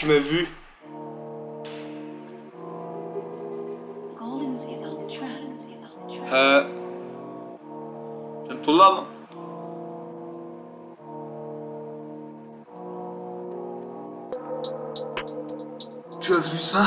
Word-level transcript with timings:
Tu 0.00 0.06
m'as 0.06 0.18
vu 0.18 0.48
Goldens 4.16 4.62
is 4.72 4.84
on 4.84 4.94
the 5.02 5.08
track. 5.08 5.40
Is 5.72 5.82
on 5.84 6.08
the 6.08 6.16
track. 6.16 6.32
ها 6.32 6.68
انتوا 8.50 8.74
لالا 8.74 9.02
Tu 16.20 16.32
as 16.32 16.40
vu 16.40 16.58
ça 16.58 16.84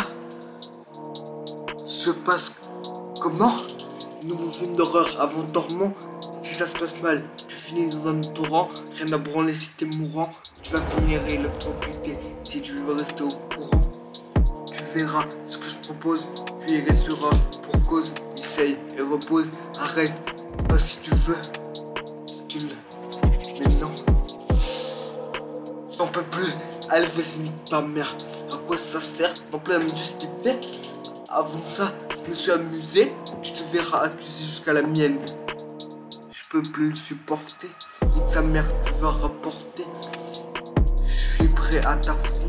Se 1.85 2.09
passe 2.09 2.59
comment 3.21 3.53
Nouveau 4.25 4.51
film 4.51 4.75
d'horreur 4.75 5.07
avant 5.21 5.43
dormant. 5.43 5.93
Si 6.41 6.53
ça 6.53 6.67
se 6.67 6.75
passe 6.77 7.01
mal, 7.01 7.23
tu 7.47 7.55
finis 7.55 7.87
dans 7.87 8.09
un 8.09 8.19
torrent. 8.19 8.67
Rien 8.97 9.13
à 9.13 9.17
branler 9.17 9.55
si 9.55 9.69
t'es 9.77 9.85
mourant. 9.97 10.29
Tu 10.61 10.71
vas 10.71 10.81
finir 10.81 11.25
électrocuté 11.27 12.11
si 12.13 12.19
tu 12.19 12.22
veux 12.84 12.94
rester 12.94 13.22
au 13.22 13.28
courant. 13.28 13.80
Tu 14.70 14.82
verras 14.94 15.24
ce 15.46 15.58
que 15.58 15.64
je 15.64 15.76
propose, 15.76 16.28
puis 16.60 16.76
il 16.76 16.84
restera 16.84 17.30
pour 17.62 17.84
cause. 17.84 18.12
Essaye 18.36 18.76
et 18.96 19.00
repose. 19.00 19.50
Arrête, 19.80 20.12
pas 20.68 20.78
si 20.78 20.98
tu 20.98 21.14
veux. 21.14 21.36
Tu 22.48 22.58
le. 22.58 22.74
Mais 23.58 23.74
non. 23.76 23.90
J'en 25.96 26.08
peux 26.08 26.22
plus. 26.24 26.52
Allez, 26.90 27.06
vas-y, 27.06 27.50
ta 27.68 27.80
mère. 27.80 28.14
À 28.52 28.56
quoi 28.66 28.76
ça 28.76 29.00
sert? 29.00 29.32
Non 29.52 29.58
plus 29.58 29.74
à 29.74 29.78
me 29.78 29.88
justifier. 29.88 30.60
Avant 31.30 31.64
ça, 31.64 31.88
je 32.10 32.30
me 32.30 32.34
suis 32.34 32.52
amusé. 32.52 33.12
Tu 33.42 33.52
te 33.52 33.62
verras 33.72 34.02
accusé 34.04 34.44
jusqu'à 34.44 34.74
la 34.74 34.82
mienne. 34.82 35.18
Je 36.30 36.42
peux 36.50 36.62
plus 36.62 36.90
le 36.90 36.96
supporter. 36.96 37.70
Nique 38.02 38.28
sa 38.28 38.42
mère, 38.42 38.64
tu 38.84 38.92
vas 38.94 39.10
rapporter. 39.10 39.86
Je 41.00 41.36
suis 41.36 41.48
prêt 41.48 41.84
à 41.84 41.96
t'affronter. 41.96 42.43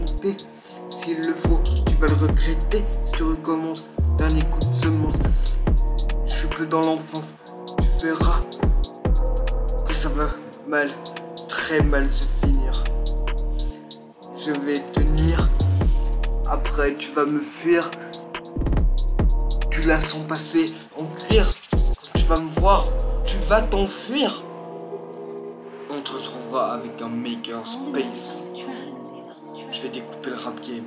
S'il 0.90 1.18
le 1.18 1.34
faut, 1.34 1.60
tu 1.86 1.96
vas 1.96 2.08
le 2.08 2.14
regretter. 2.14 2.84
Si 3.06 3.12
tu 3.14 3.24
recommences, 3.24 3.98
dernier 4.18 4.42
coup 4.44 4.60
de 4.60 4.82
semence. 4.82 5.16
Je 6.26 6.34
suis 6.34 6.48
plus 6.48 6.68
dans 6.68 6.82
l'enfance. 6.82 7.46
Tu 7.82 8.08
verras 8.08 8.40
que 9.88 9.94
ça 9.94 10.10
va 10.10 10.28
mal, 10.68 10.90
très 11.50 11.82
mal 11.82 12.10
se 12.10 12.24
finir. 12.24 12.84
Je 14.36 14.52
vais 14.52 14.80
tenir. 14.94 15.50
Après, 16.50 16.94
tu 16.94 17.10
vas 17.12 17.26
me 17.26 17.40
fuir. 17.40 17.90
Tu 19.70 19.82
la 19.82 20.00
sens 20.00 20.26
passer 20.28 20.66
en 20.98 21.06
cuir. 21.28 21.50
Tu 22.14 22.24
vas 22.24 22.40
me 22.40 22.50
voir, 22.60 22.86
tu 23.26 23.38
vas 23.38 23.62
t'enfuir. 23.62 24.44
On 25.92 26.02
te 26.02 26.12
retrouvera 26.12 26.74
avec 26.74 27.02
un 27.02 27.10
maker 27.10 27.66
space. 27.68 28.44
Je 29.72 29.82
vais 29.82 29.90
découper 29.90 30.30
le 30.30 30.36
rap 30.36 30.56
game 30.62 30.86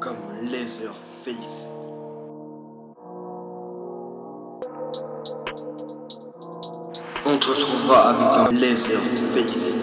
comme 0.00 0.16
Laserface. 0.42 1.66
On 7.24 7.36
te 7.38 7.48
retrouvera 7.48 8.10
avec 8.10 8.34
un 8.36 8.52
Laserface. 8.52 9.74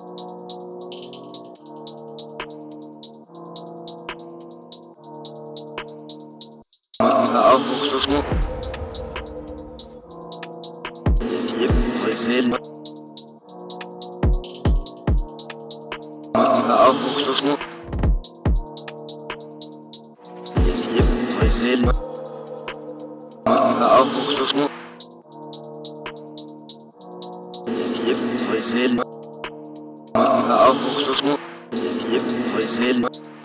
Va 7.00 7.10
avoir 7.10 7.80
ce 7.80 8.10
moment. 8.10 8.24
Si 11.28 12.00
Brésil. 12.02 12.56
Va 16.34 16.44
avoir 16.44 17.10
ce 17.10 17.44
moment. 17.44 17.75
Brésil. 21.46 21.86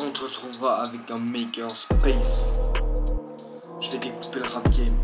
On 0.00 0.10
te 0.10 0.20
retrouvera 0.20 0.82
avec 0.82 1.10
un 1.10 1.18
maker 1.18 1.70
space. 1.70 2.52
Je 3.80 3.90
vais 3.90 3.98
découper 3.98 4.38
le 4.38 4.46
rap 4.46 4.70
game. 4.70 4.96